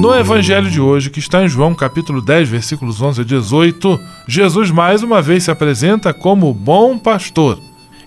[0.00, 4.70] No Evangelho de hoje, que está em João capítulo 10, versículos 11 a 18, Jesus
[4.70, 7.60] mais uma vez se apresenta como o bom pastor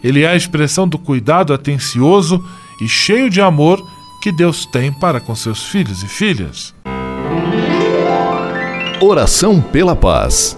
[0.04, 2.44] ele é a expressão do cuidado atencioso
[2.82, 3.82] e cheio de amor
[4.22, 6.76] que Deus tem para com seus filhos e filhas.
[9.02, 10.58] Oração pela paz.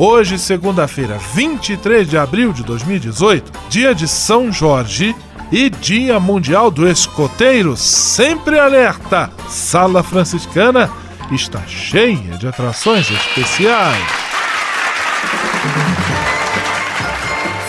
[0.00, 5.12] Hoje, segunda-feira, 23 de abril de 2018, dia de São Jorge
[5.50, 9.28] e Dia Mundial do Escoteiro, sempre alerta!
[9.48, 10.88] Sala Franciscana
[11.32, 14.06] está cheia de atrações especiais.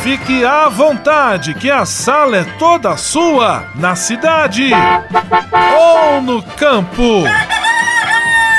[0.03, 4.69] Fique à vontade, que a sala é toda sua, na cidade
[5.75, 7.23] ou no campo.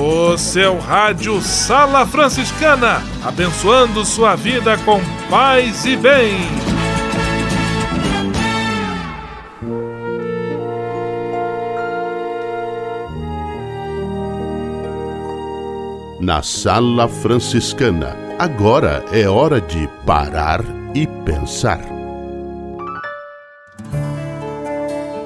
[0.00, 6.36] O seu rádio Sala Franciscana, abençoando sua vida com paz e bem.
[16.20, 20.60] Na Sala Franciscana, agora é hora de parar
[20.94, 21.80] e pensar.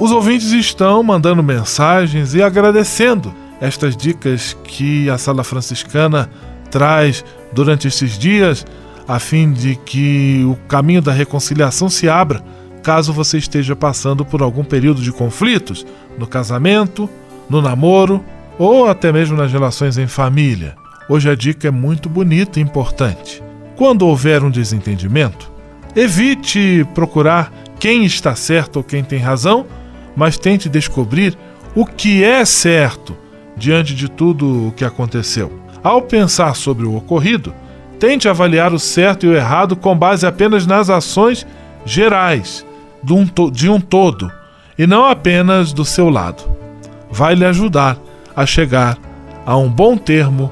[0.00, 6.28] Os ouvintes estão mandando mensagens e agradecendo estas dicas que a Sala Franciscana
[6.68, 8.66] traz durante esses dias,
[9.06, 12.42] a fim de que o caminho da reconciliação se abra
[12.82, 15.86] caso você esteja passando por algum período de conflitos
[16.18, 17.08] no casamento,
[17.48, 18.24] no namoro
[18.58, 20.74] ou até mesmo nas relações em família.
[21.08, 23.40] Hoje a dica é muito bonita e importante.
[23.76, 25.52] Quando houver um desentendimento,
[25.94, 29.64] evite procurar quem está certo ou quem tem razão,
[30.16, 31.38] mas tente descobrir
[31.76, 33.22] o que é certo
[33.56, 35.52] diante de tudo o que aconteceu.
[35.82, 37.54] Ao pensar sobre o ocorrido,
[37.98, 41.46] tente avaliar o certo e o errado com base apenas nas ações
[41.84, 42.64] gerais
[43.02, 44.30] de um, de um todo
[44.78, 46.44] e não apenas do seu lado.
[47.10, 47.98] Vai lhe ajudar
[48.34, 48.96] a chegar
[49.44, 50.50] a um bom termo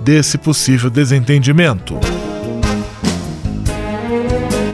[0.00, 1.96] desse possível desentendimento.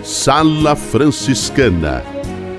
[0.03, 2.03] Sala Franciscana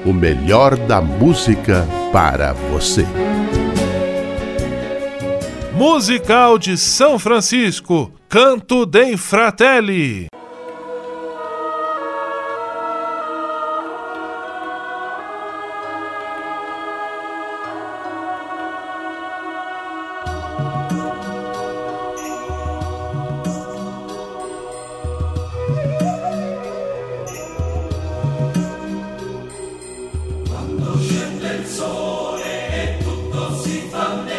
[0.05, 3.05] o melhor da música para você
[5.79, 10.27] musical de São Francisco, Canto de Fratelli.
[30.45, 34.38] Quando scende il sole e tutto si fa nero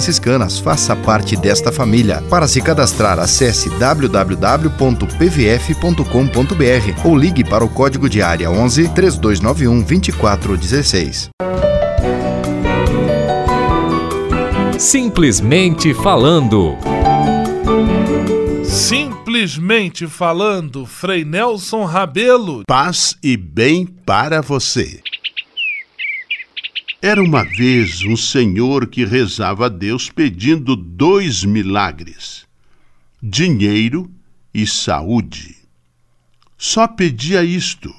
[0.01, 0.57] franciscanas.
[0.57, 2.23] Faça parte desta família.
[2.29, 4.27] Para se cadastrar, acesse www.pvf.com.br
[7.07, 11.29] ou ligue para o código de área 11 3291 2416.
[14.79, 16.75] Simplesmente falando.
[18.63, 22.63] Simplesmente falando, Frei Nelson Rabelo.
[22.67, 25.01] Paz e bem para você.
[27.03, 32.45] Era uma vez um senhor que rezava a Deus pedindo dois milagres:
[33.19, 34.07] dinheiro
[34.53, 35.57] e saúde.
[36.55, 37.91] Só pedia isto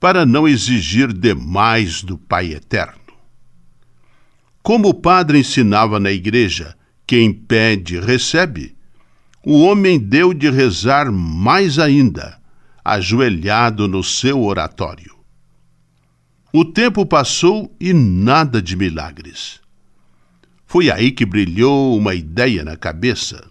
[0.00, 3.14] para não exigir demais do Pai Eterno.
[4.60, 8.74] Como o padre ensinava na igreja, quem pede, recebe,
[9.46, 12.40] o homem deu de rezar mais ainda,
[12.84, 15.21] ajoelhado no seu oratório.
[16.54, 19.58] O tempo passou e nada de milagres.
[20.66, 23.48] Foi aí que brilhou uma ideia na cabeça.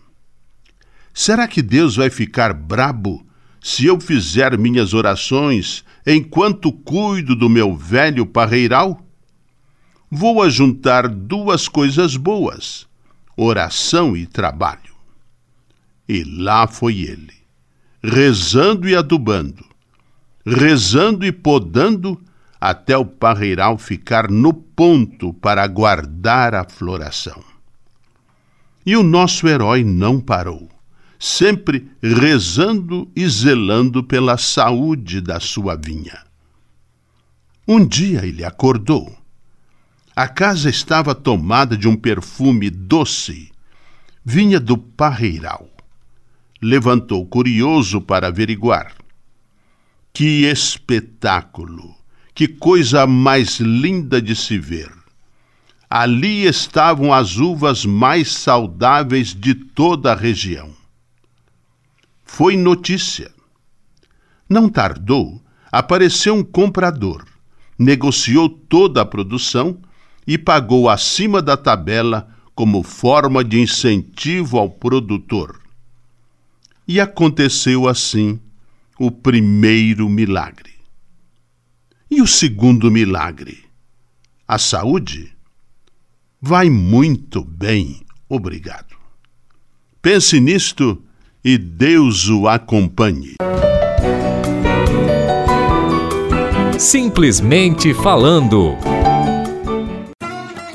[1.12, 3.26] Será que Deus vai ficar brabo
[3.60, 9.04] se eu fizer minhas orações enquanto cuido do meu velho parreiral?
[10.10, 12.88] Vou ajuntar duas coisas boas:
[13.36, 14.94] oração e trabalho.
[16.08, 17.34] E lá foi ele,
[18.04, 19.66] rezando e adubando,
[20.46, 22.22] rezando e podando
[22.62, 27.44] até o parreiral ficar no ponto para aguardar a floração.
[28.86, 30.70] E o nosso herói não parou,
[31.18, 36.24] sempre rezando e zelando pela saúde da sua vinha.
[37.68, 39.18] Um dia ele acordou.
[40.16, 43.52] A casa estava tomada de um perfume doce.
[44.24, 45.68] Vinha do parreiral.
[46.62, 48.94] Levantou curioso para averiguar.
[50.14, 52.01] Que espetáculo!
[52.34, 54.92] Que coisa mais linda de se ver!
[55.90, 60.74] Ali estavam as uvas mais saudáveis de toda a região.
[62.24, 63.30] Foi notícia.
[64.48, 67.26] Não tardou, apareceu um comprador,
[67.78, 69.78] negociou toda a produção
[70.26, 75.60] e pagou acima da tabela como forma de incentivo ao produtor.
[76.88, 78.40] E aconteceu assim
[78.98, 80.71] o primeiro milagre.
[82.14, 83.64] E o segundo milagre?
[84.46, 85.34] A saúde?
[86.42, 88.98] Vai muito bem, obrigado.
[90.02, 91.02] Pense nisto
[91.42, 93.36] e Deus o acompanhe.
[96.78, 98.76] Simplesmente falando.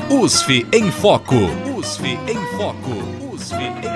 [0.09, 1.35] USF em Foco.
[1.77, 3.16] USF em Foco.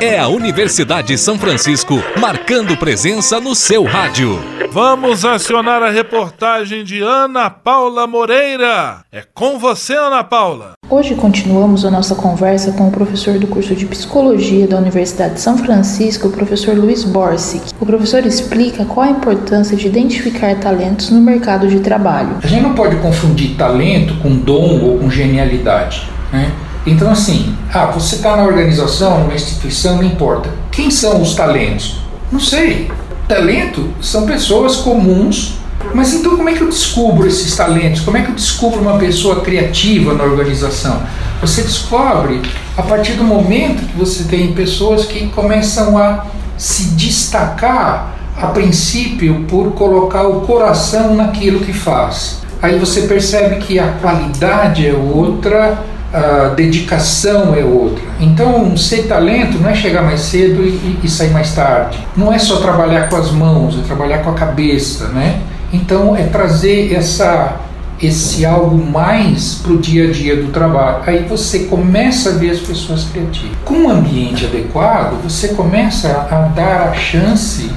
[0.03, 4.41] É a Universidade São Francisco marcando presença no seu rádio.
[4.73, 9.01] Vamos acionar a reportagem de Ana Paula Moreira.
[9.13, 10.73] É com você, Ana Paula.
[10.89, 15.43] Hoje continuamos a nossa conversa com o professor do curso de Psicologia da Universidade de
[15.43, 17.75] São Francisco, o professor Luiz Borsic.
[17.79, 22.39] O professor explica qual a importância de identificar talentos no mercado de trabalho.
[22.43, 26.09] A gente não pode confundir talento com dom ou com genialidade.
[26.33, 26.51] Né?
[26.87, 30.51] Então, assim, ah, você está na organização, numa instituição, não importa.
[30.71, 32.01] Quem são os talentos?
[32.33, 32.91] Não sei.
[33.29, 35.61] Talento são pessoas comuns,
[35.95, 38.01] mas então como é que eu descubro esses talentos?
[38.01, 41.03] Como é que eu descubro uma pessoa criativa na organização?
[41.41, 42.43] Você descobre
[42.77, 49.45] a partir do momento que você tem pessoas que começam a se destacar a princípio
[49.49, 52.41] por colocar o coração naquilo que faz.
[52.63, 55.83] Aí você percebe que a qualidade é outra,
[56.13, 58.03] a dedicação é outra.
[58.19, 62.05] Então, ser talento não é chegar mais cedo e, e, sair mais tarde.
[62.17, 65.41] Não é só trabalhar com as mãos, é trabalhar com a cabeça, né?
[65.73, 67.61] Então, é trazer essa
[68.03, 71.03] esse algo mais para o dia a dia do trabalho.
[71.07, 73.59] Aí você começa a ver as pessoas criativas.
[73.63, 77.71] Com um ambiente adequado, você começa a dar a chance,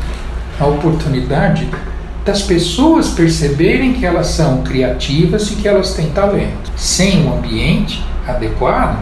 [0.58, 1.68] a oportunidade
[2.24, 6.72] das pessoas perceberem que elas são criativas e que elas têm talento.
[6.78, 8.98] Sem um ambiente, adequado,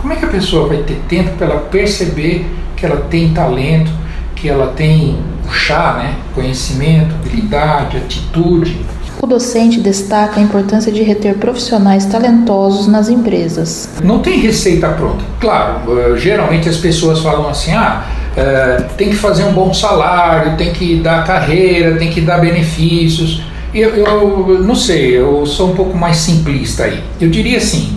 [0.00, 3.90] como é que a pessoa vai ter tempo para ela perceber que ela tem talento,
[4.34, 5.18] que ela tem
[5.52, 6.16] chá, né?
[6.34, 8.84] conhecimento, habilidade, atitude?
[9.20, 13.88] O docente destaca a importância de reter profissionais talentosos nas empresas.
[14.02, 15.24] Não tem receita pronta.
[15.38, 18.04] Claro, eh, geralmente as pessoas falam assim: ah,
[18.36, 23.42] é, tem que fazer um bom salário, tem que dar carreira, tem que dar benefícios.
[23.72, 27.00] Eu, eu não sei, eu sou um pouco mais simplista aí.
[27.20, 27.96] Eu diria assim: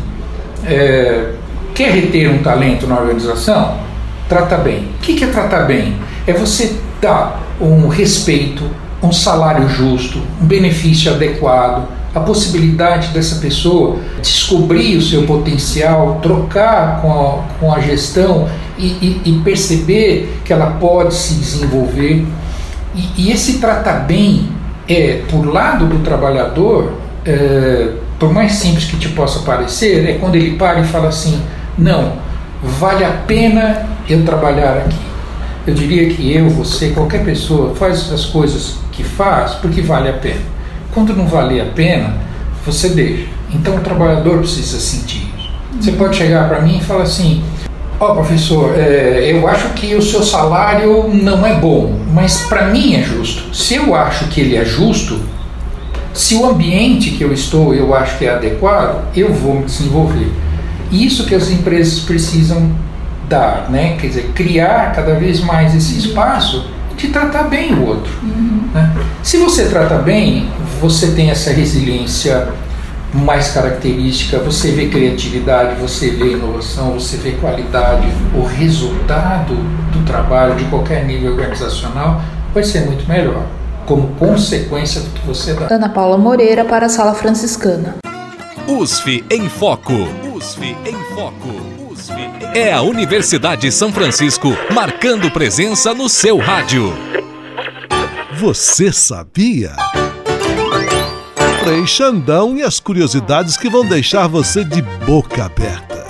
[0.66, 1.32] é,
[1.74, 3.78] quer reter um talento na organização?
[4.28, 4.90] Trata bem.
[4.96, 5.96] O que é tratar bem?
[6.26, 8.64] É você dar um respeito,
[9.02, 17.02] um salário justo, um benefício adequado, a possibilidade dessa pessoa descobrir o seu potencial, trocar
[17.02, 18.48] com a, com a gestão
[18.78, 22.26] e, e, e perceber que ela pode se desenvolver.
[22.96, 24.50] E, e, esse tratar bem
[24.88, 26.94] é, por lado do trabalhador,
[27.26, 31.42] é, por mais simples que te possa parecer, é quando ele para e fala assim:
[31.78, 32.14] não,
[32.64, 35.06] vale a pena eu trabalhar aqui.
[35.68, 40.14] Eu diria que eu, você, qualquer pessoa faz as coisas que faz porque vale a
[40.14, 40.42] pena.
[40.94, 42.14] Quando não vale a pena,
[42.66, 43.28] você deixa.
[43.54, 45.50] Então o trabalhador precisa sentir isso.
[45.80, 47.44] Você pode chegar para mim e falar assim:
[48.00, 52.68] Ó oh, professor, é, eu acho que o seu salário não é bom, mas para
[52.68, 53.56] mim é justo.
[53.56, 55.20] Se eu acho que ele é justo,
[56.16, 60.32] se o ambiente que eu estou eu acho que é adequado, eu vou me desenvolver.
[60.90, 62.72] Isso que as empresas precisam
[63.28, 63.98] dar, né?
[64.00, 68.14] Quer dizer, criar cada vez mais esse espaço de tratar bem o outro.
[68.24, 68.70] Uhum.
[68.74, 68.96] Né?
[69.22, 70.50] Se você trata bem,
[70.80, 72.48] você tem essa resiliência
[73.14, 78.08] mais característica, você vê criatividade, você vê inovação, você vê qualidade.
[78.34, 79.54] O resultado
[79.92, 82.22] do trabalho de qualquer nível organizacional
[82.54, 83.44] vai ser muito melhor
[83.86, 85.68] como consequência do que você dá.
[85.74, 87.96] Ana Paula Moreira para a Sala Franciscana.
[88.68, 89.94] USF em Foco.
[90.36, 91.50] USF em Foco.
[91.92, 92.58] USF em...
[92.58, 96.94] É a Universidade São Francisco marcando presença no seu rádio.
[98.40, 99.76] Você sabia?
[101.64, 106.06] Frei Xandão e as curiosidades que vão deixar você de boca aberta.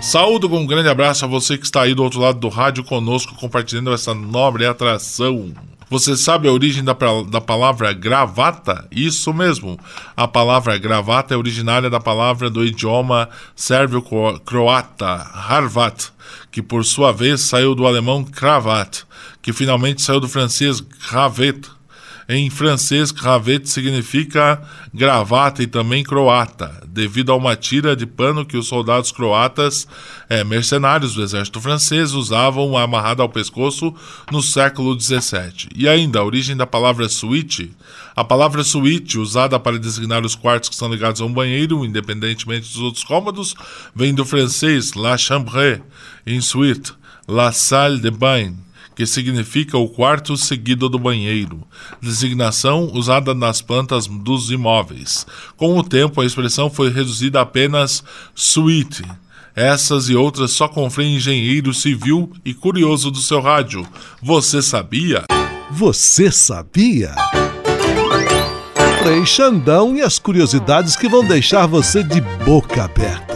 [0.00, 2.84] Saúdo com um grande abraço a você que está aí do outro lado do rádio
[2.84, 5.52] conosco, compartilhando essa nobre atração.
[5.88, 6.96] Você sabe a origem da,
[7.30, 8.88] da palavra gravata?
[8.90, 9.78] Isso mesmo.
[10.16, 16.08] A palavra gravata é originária da palavra do idioma sérvio-croata, harvat,
[16.50, 19.04] que por sua vez saiu do alemão cravat,
[19.40, 21.70] que finalmente saiu do francês gravet,
[22.28, 24.60] em francês, cravete significa
[24.92, 29.86] gravata e também croata, devido a uma tira de pano que os soldados croatas,
[30.28, 33.94] é, mercenários do exército francês, usavam amarrada ao pescoço
[34.32, 35.68] no século XVII.
[35.72, 37.70] E ainda, a origem da palavra suíte.
[38.16, 42.72] A palavra suíte, usada para designar os quartos que são ligados a um banheiro, independentemente
[42.72, 43.54] dos outros cômodos,
[43.94, 45.80] vem do francês la chambre,
[46.26, 46.92] em suite,
[47.28, 48.65] la salle de bain
[48.96, 51.62] que significa o quarto seguido do banheiro,
[52.00, 55.26] designação usada nas plantas dos imóveis.
[55.54, 58.02] Com o tempo, a expressão foi reduzida a apenas
[58.34, 59.04] suíte.
[59.54, 63.86] Essas e outras só com Frei Engenheiro Civil e Curioso do seu rádio.
[64.22, 65.24] Você sabia?
[65.70, 67.14] Você sabia?
[69.02, 73.35] Frei Xandão e as curiosidades que vão deixar você de boca aberta.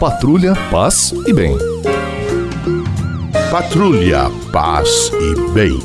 [0.00, 1.58] Patrulha, paz e bem.
[3.50, 5.76] Patrulha, paz e bem.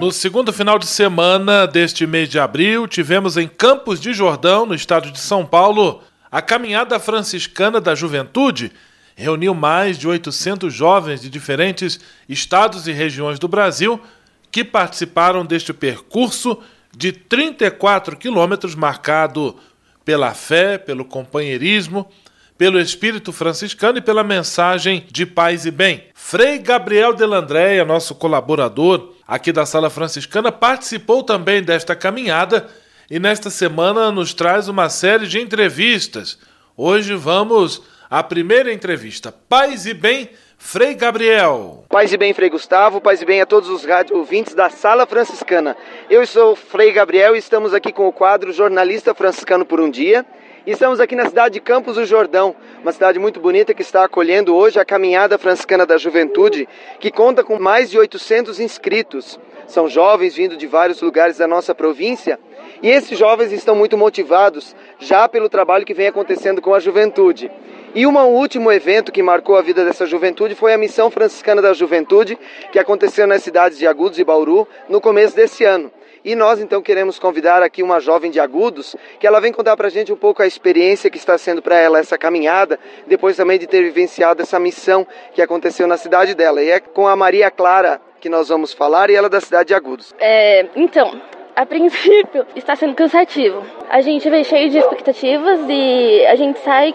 [0.00, 4.74] No segundo final de semana deste mês de abril, tivemos em Campos de Jordão, no
[4.76, 6.00] estado de São Paulo,
[6.30, 8.70] a Caminhada Franciscana da Juventude
[9.16, 11.98] reuniu mais de 800 jovens de diferentes
[12.28, 14.00] estados e regiões do Brasil
[14.52, 16.56] que participaram deste percurso
[16.96, 19.56] de 34 quilômetros marcado
[20.04, 22.08] pela fé, pelo companheirismo,
[22.56, 26.04] pelo espírito franciscano e pela mensagem de paz e bem.
[26.14, 32.68] Frei Gabriel Delandréia, nosso colaborador aqui da Sala Franciscana, participou também desta caminhada
[33.10, 36.38] e nesta semana nos traz uma série de entrevistas.
[36.76, 39.32] Hoje vamos a primeira entrevista.
[39.32, 40.30] Paz e bem,
[40.66, 41.84] Frei Gabriel.
[41.90, 42.98] Paz e bem, Frei Gustavo.
[42.98, 45.76] Paz e bem a todos os rádio ouvintes da Sala Franciscana.
[46.08, 50.24] Eu sou Frei Gabriel e estamos aqui com o quadro Jornalista Franciscano por um Dia.
[50.66, 54.04] E estamos aqui na cidade de Campos do Jordão, uma cidade muito bonita que está
[54.04, 56.66] acolhendo hoje a Caminhada Franciscana da Juventude,
[56.98, 59.38] que conta com mais de 800 inscritos.
[59.68, 62.40] São jovens vindo de vários lugares da nossa província
[62.82, 67.50] e esses jovens estão muito motivados já pelo trabalho que vem acontecendo com a juventude.
[67.94, 71.72] E um último evento que marcou a vida dessa juventude foi a Missão Franciscana da
[71.72, 72.36] Juventude,
[72.72, 75.92] que aconteceu nas cidades de Agudos e Bauru no começo desse ano.
[76.24, 79.86] E nós então queremos convidar aqui uma jovem de Agudos, que ela vem contar para
[79.86, 83.60] a gente um pouco a experiência que está sendo para ela essa caminhada, depois também
[83.60, 86.60] de ter vivenciado essa missão que aconteceu na cidade dela.
[86.60, 89.68] E é com a Maria Clara que nós vamos falar, e ela é da cidade
[89.68, 90.12] de Agudos.
[90.18, 91.20] É, então,
[91.54, 93.62] a princípio está sendo cansativo.
[93.88, 96.92] A gente veio cheio de expectativas e a gente sai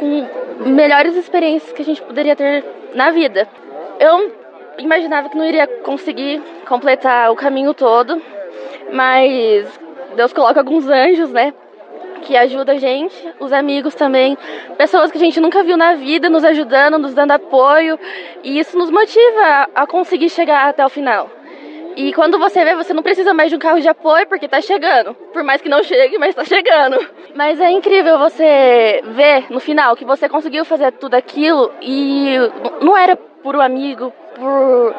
[0.00, 0.26] com
[0.70, 3.46] melhores experiências que a gente poderia ter na vida.
[3.98, 4.32] Eu
[4.78, 8.20] imaginava que não iria conseguir completar o caminho todo,
[8.90, 9.68] mas
[10.16, 11.52] Deus coloca alguns anjos, né?
[12.22, 14.38] Que ajudam a gente, os amigos também,
[14.78, 17.98] pessoas que a gente nunca viu na vida nos ajudando, nos dando apoio,
[18.42, 21.30] e isso nos motiva a conseguir chegar até o final.
[21.96, 24.60] E quando você vê, você não precisa mais de um carro de apoio porque tá
[24.60, 25.14] chegando.
[25.32, 26.98] Por mais que não chegue, mas tá chegando.
[27.34, 32.36] Mas é incrível você ver no final que você conseguiu fazer tudo aquilo e
[32.80, 34.94] não era por um amigo, por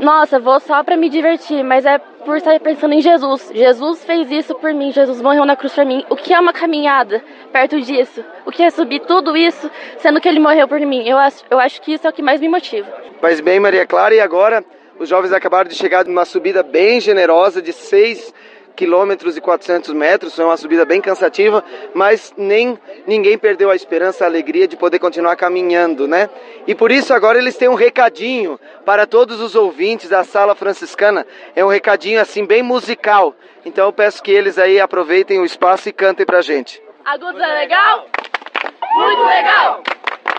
[0.00, 3.50] nossa, vou só para me divertir, mas é por estar pensando em Jesus.
[3.52, 6.04] Jesus fez isso por mim, Jesus morreu na cruz por mim.
[6.08, 7.22] O que é uma caminhada
[7.52, 8.24] perto disso?
[8.46, 11.06] O que é subir tudo isso, sendo que ele morreu por mim?
[11.08, 12.86] Eu acho, eu acho que isso é o que mais me motiva.
[13.20, 14.64] Pois bem, Maria Clara, e agora
[14.98, 18.32] os jovens acabaram de chegar numa subida bem generosa de 6
[18.78, 24.22] quilômetros e 400 metros, foi uma subida bem cansativa, mas nem ninguém perdeu a esperança,
[24.22, 26.30] a alegria de poder continuar caminhando, né?
[26.64, 31.26] E por isso agora eles têm um recadinho para todos os ouvintes da sala franciscana,
[31.56, 33.34] é um recadinho assim bem musical.
[33.66, 36.80] Então eu peço que eles aí aproveitem o espaço e cantem pra gente.
[37.04, 38.06] Agudos é legal?
[38.94, 39.82] Muito legal!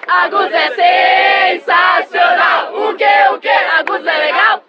[0.07, 2.73] Agudos é sensacional!
[2.73, 3.49] O que, o que?
[3.49, 4.63] Agudos é legal?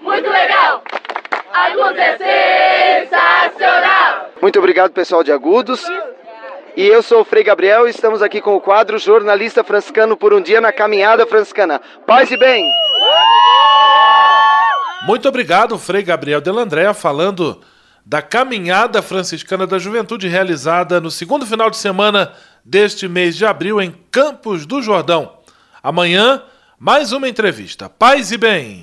[0.00, 0.82] Muito legal!
[1.88, 4.30] Agudos é sensacional!
[4.42, 5.82] Muito obrigado, pessoal de Agudos.
[6.76, 10.34] E eu sou o Frei Gabriel e estamos aqui com o quadro Jornalista Franciscano por
[10.34, 11.80] um Dia na Caminhada Franciscana.
[12.06, 12.70] Paz e bem!
[15.06, 17.60] Muito obrigado, Frei Gabriel Delandrea, falando
[18.04, 22.32] da Caminhada Franciscana da Juventude realizada no segundo final de semana
[22.64, 25.38] deste mês de abril em Campos do Jordão.
[25.82, 26.42] Amanhã,
[26.78, 27.88] mais uma entrevista.
[27.88, 28.82] Paz e bem!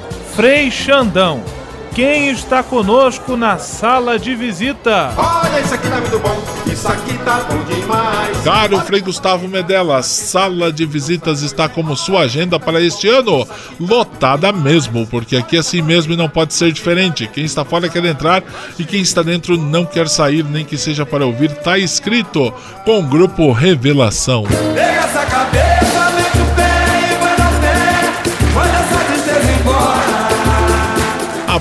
[0.35, 1.43] Frei Xandão,
[1.93, 5.13] quem está conosco na sala de visita?
[5.17, 8.37] Olha, isso aqui tá muito bom, isso aqui tá bom demais.
[8.43, 13.45] Caro Frei Gustavo Medella, a sala de visitas está como sua agenda para este ano?
[13.77, 17.27] Lotada mesmo, porque aqui é assim mesmo e não pode ser diferente.
[17.27, 18.41] Quem está fora quer entrar
[18.79, 21.51] e quem está dentro não quer sair, nem que seja para ouvir.
[21.55, 22.53] Tá escrito
[22.85, 24.43] com o grupo Revelação.
[24.43, 25.70] Pega essa cabeça,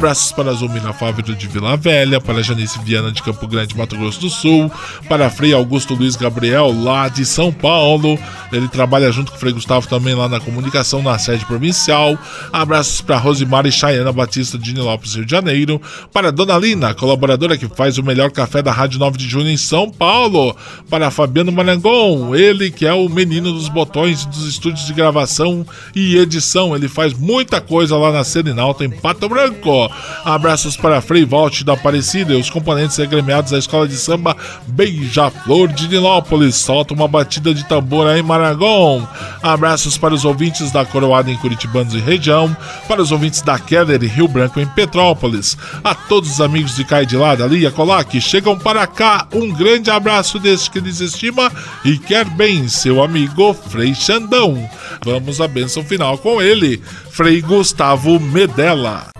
[0.00, 4.18] Abraços para Zumina Fávero de Vila Velha, para Janice Viana de Campo Grande, Mato Grosso
[4.18, 4.72] do Sul,
[5.06, 8.18] para Frei Augusto Luiz Gabriel, lá de São Paulo.
[8.50, 12.18] Ele trabalha junto com o Frei Gustavo também lá na comunicação, na sede provincial.
[12.50, 15.80] Abraços para Rosimar e Chayana Batista de Nilópolis, Rio de Janeiro.
[16.10, 19.56] Para Dona Lina, colaboradora que faz o melhor café da Rádio 9 de Junho em
[19.58, 20.56] São Paulo.
[20.88, 26.16] Para Fabiano Marangon, ele que é o menino dos botões dos estúdios de gravação e
[26.16, 26.74] edição.
[26.74, 29.89] Ele faz muita coisa lá na Serenalta, em Pato Branco.
[30.24, 35.68] Abraços para Frei Volte da Aparecida e os componentes agremiados da Escola de Samba Beija-Flor
[35.68, 36.56] de Nilópolis.
[36.56, 39.06] Solta uma batida de tambor aí, Maragon.
[39.42, 42.54] Abraços para os ouvintes da Coroada em Curitibanos e região,
[42.86, 46.84] para os ouvintes da Keller e Rio Branco em Petrópolis, a todos os amigos de
[46.84, 49.26] Cai de lá, dali e colar que chegam para cá.
[49.32, 51.50] Um grande abraço deste que lhes estima
[51.84, 54.68] e quer bem, seu amigo Frei Xandão.
[55.04, 59.19] Vamos à bênção final com ele, Frei Gustavo Medella.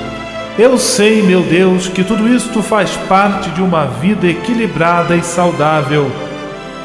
[0.61, 6.11] Eu sei, meu Deus, que tudo isto faz parte de uma vida equilibrada e saudável.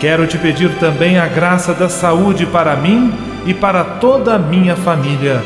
[0.00, 3.12] Quero te pedir também a graça da saúde para mim
[3.44, 5.42] e para toda a minha família.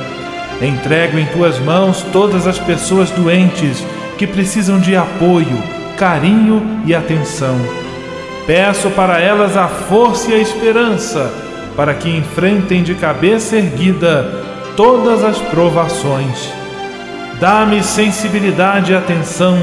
[0.62, 3.84] Entrego em tuas mãos todas as pessoas doentes
[4.16, 5.60] que precisam de apoio,
[5.96, 7.56] carinho e atenção.
[8.46, 11.28] Peço para elas a força e a esperança
[11.74, 14.24] para que enfrentem de cabeça erguida
[14.76, 16.59] todas as provações.
[17.40, 19.56] Dá-me sensibilidade e atenção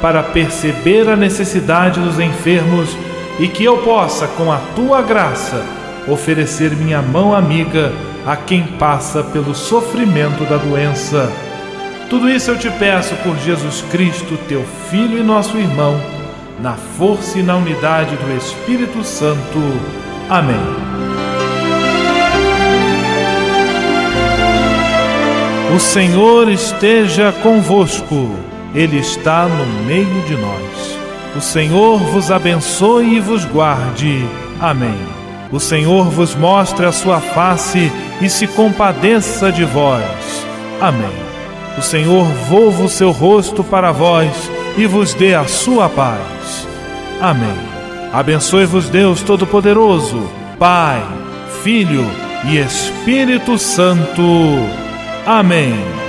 [0.00, 2.96] para perceber a necessidade dos enfermos
[3.40, 5.64] e que eu possa, com a tua graça,
[6.06, 7.92] oferecer minha mão amiga
[8.24, 11.30] a quem passa pelo sofrimento da doença.
[12.08, 16.00] Tudo isso eu te peço por Jesus Cristo, teu Filho e nosso irmão,
[16.60, 19.58] na força e na unidade do Espírito Santo.
[20.28, 21.03] Amém.
[25.74, 28.30] O Senhor esteja convosco,
[28.72, 30.98] Ele está no meio de nós.
[31.34, 34.24] O Senhor vos abençoe e vos guarde.
[34.60, 34.96] Amém.
[35.50, 40.46] O Senhor vos mostre a sua face e se compadeça de vós.
[40.80, 41.10] Amém.
[41.76, 44.30] O Senhor volva o seu rosto para vós
[44.78, 46.68] e vos dê a sua paz.
[47.20, 47.58] Amém.
[48.12, 50.22] Abençoe-vos Deus Todo-Poderoso,
[50.56, 51.02] Pai,
[51.64, 52.08] Filho
[52.44, 54.83] e Espírito Santo.
[55.26, 56.03] Amém.